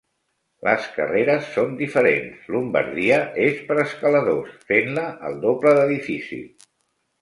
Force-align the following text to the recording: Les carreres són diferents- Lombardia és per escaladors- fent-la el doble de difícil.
Les 0.67 0.87
carreres 0.95 1.49
són 1.57 1.75
diferents- 1.83 2.41
Lombardia 2.57 3.21
és 3.47 3.63
per 3.71 3.81
escaladors- 3.87 4.59
fent-la 4.75 5.09
el 5.33 5.41
doble 5.49 5.81
de 5.83 5.89
difícil. 5.99 6.47